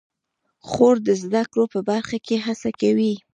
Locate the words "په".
1.73-1.79